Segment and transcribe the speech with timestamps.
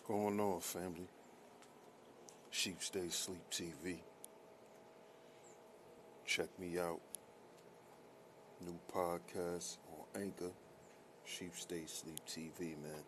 [0.00, 1.08] What's going on, family?
[2.50, 3.98] Sheep Stay Sleep TV.
[6.24, 7.00] Check me out.
[8.64, 10.52] New podcast on Anchor.
[11.26, 13.04] Sheep Stay Sleep TV, man.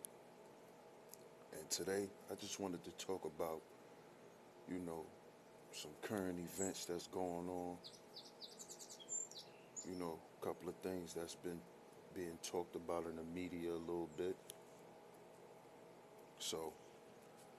[1.57, 3.61] And today, I just wanted to talk about,
[4.69, 5.03] you know,
[5.71, 7.77] some current events that's going on.
[9.89, 11.59] You know, a couple of things that's been
[12.15, 14.35] being talked about in the media a little bit.
[16.37, 16.73] So,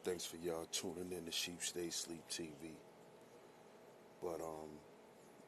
[0.04, 2.76] thanks for y'all tuning in to Sheep Stay Sleep TV.
[4.22, 4.68] But um,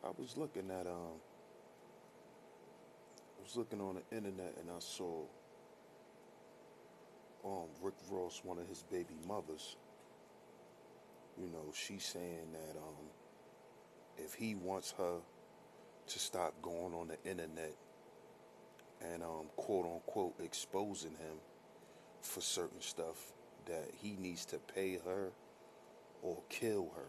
[0.02, 1.20] I was looking at um,
[3.38, 5.24] I was looking on the internet and I saw
[7.44, 9.76] um Rick Ross, one of his baby mothers.
[11.38, 13.10] You know, she's saying that um,
[14.16, 15.18] if he wants her
[16.06, 17.74] to stop going on the internet
[19.02, 21.36] and um, quote unquote exposing him
[22.22, 23.34] for certain stuff
[23.66, 25.30] that he needs to pay her
[26.22, 27.06] or kill her.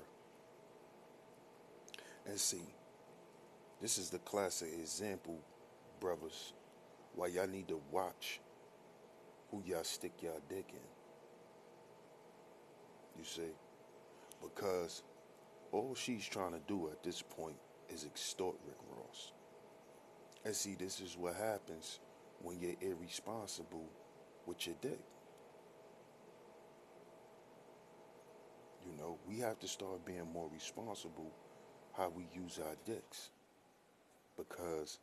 [2.27, 2.63] And see,
[3.81, 5.39] this is the classic example,
[5.99, 6.53] brothers,
[7.15, 8.39] why y'all need to watch
[9.51, 10.79] who y'all stick y'all dick in.
[13.17, 13.53] You see?
[14.41, 15.03] Because
[15.71, 17.55] all she's trying to do at this point
[17.89, 19.31] is extort Rick Ross.
[20.45, 21.99] And see, this is what happens
[22.41, 23.85] when you're irresponsible
[24.45, 24.99] with your dick.
[28.97, 31.31] Know, we have to start being more responsible
[31.93, 33.29] how we use our dicks.
[34.37, 34.99] Because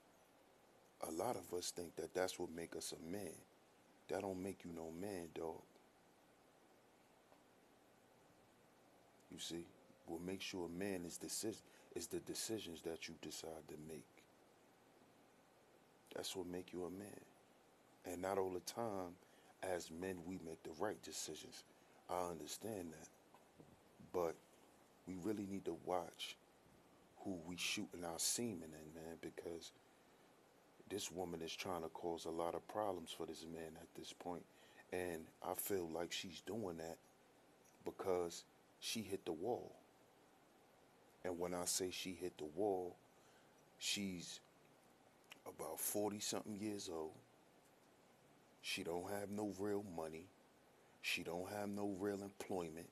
[1.09, 3.35] a lot of us think that that's what make us a man.
[4.09, 5.63] That don't make you no man, dog.
[9.31, 9.67] You see,
[10.07, 11.63] what makes you a man is decision
[11.97, 14.05] is the decisions that you decide to make.
[16.15, 17.21] That's what make you a man.
[18.05, 19.15] And not all the time,
[19.63, 21.65] as men, we make the right decisions.
[22.11, 23.09] I understand that.
[24.15, 24.35] But
[25.07, 26.37] we really need to watch
[27.25, 29.73] who we shooting our semen in, man, because
[30.89, 34.13] this woman is trying to cause a lot of problems for this man at this
[34.13, 34.45] point.
[34.93, 36.97] And I feel like she's doing that
[37.85, 38.45] because
[38.81, 39.73] she hit the wall.
[41.25, 42.95] And when I say she hit the wall,
[43.79, 44.41] she's
[45.47, 47.13] about 40 something years old.
[48.63, 50.27] She don't have no real money.
[51.03, 52.89] She don't have no real employment.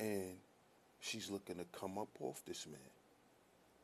[0.00, 0.36] And
[1.00, 2.78] she's looking to come up off this man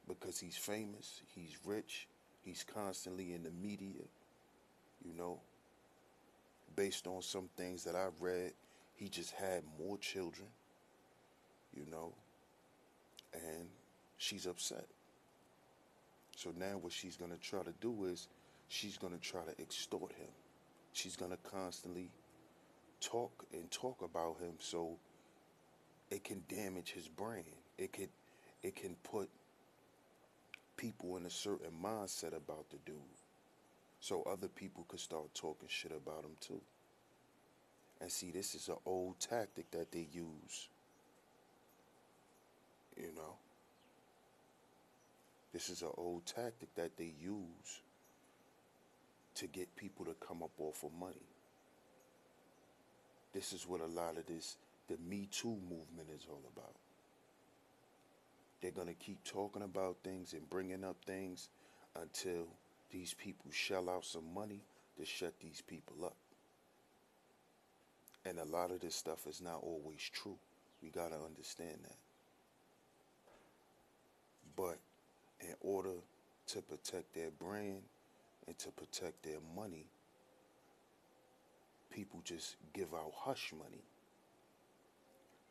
[0.07, 2.07] because he's famous, he's rich,
[2.43, 4.03] he's constantly in the media,
[5.05, 5.41] you know.
[6.77, 8.53] Based on some things that I've read,
[8.97, 10.49] he just had more children,
[11.73, 12.13] you know,
[13.33, 13.69] and
[14.17, 14.87] she's upset.
[16.37, 18.29] So now what she's going to try to do is
[18.69, 20.29] she's going to try to extort him.
[20.93, 22.11] She's going to constantly
[23.01, 24.97] talk and talk about him so
[26.15, 27.45] it can damage his brain.
[27.77, 28.11] It could
[28.63, 29.29] it can put
[30.77, 32.97] people in a certain mindset about the dude.
[34.01, 36.61] So other people could start talking shit about him too.
[38.01, 40.69] And see, this is an old tactic that they use.
[42.97, 43.35] You know?
[45.53, 47.81] This is an old tactic that they use
[49.37, 51.29] to get people to come up off of money.
[53.33, 54.57] This is what a lot of this,
[54.89, 56.75] the Me Too movement is all about.
[58.61, 61.49] They're going to keep talking about things and bringing up things
[62.00, 62.47] until
[62.91, 64.62] these people shell out some money
[64.99, 66.17] to shut these people up.
[68.25, 70.37] And a lot of this stuff is not always true.
[70.83, 71.97] We got to understand that.
[74.56, 74.78] But
[75.41, 75.97] in order
[76.49, 77.83] to protect their brand
[78.47, 79.87] and to protect their money,
[81.91, 83.83] people just give out hush money.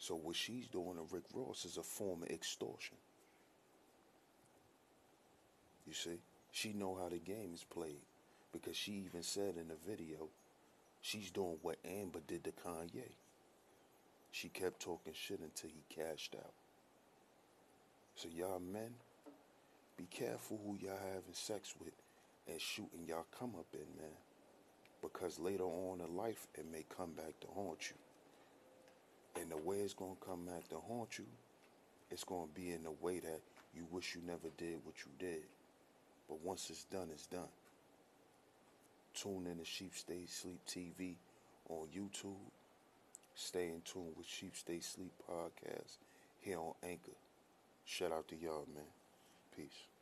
[0.03, 2.97] So what she's doing to Rick Ross is a form of extortion.
[5.87, 6.19] You see,
[6.51, 8.01] she know how the game is played
[8.51, 10.27] because she even said in the video,
[11.00, 13.13] she's doing what Amber did to Kanye.
[14.33, 16.51] She kept talking shit until he cashed out.
[18.17, 18.95] So y'all men,
[19.95, 21.94] be careful who y'all having sex with
[22.49, 24.17] and shooting y'all come up in, man.
[25.01, 27.95] Because later on in life, it may come back to haunt you.
[29.39, 31.25] And the way it's going to come back to haunt you,
[32.12, 33.39] it's going to be in the way that
[33.75, 35.44] you wish you never did what you did.
[36.27, 37.50] But once it's done, it's done.
[39.13, 41.15] Tune in to Sheep Stay Sleep TV
[41.69, 42.35] on YouTube.
[43.35, 45.97] Stay in tune with Sheep Stay Sleep podcast
[46.41, 47.12] here on Anchor.
[47.85, 48.85] Shout out to y'all, man.
[49.56, 49.93] Peace.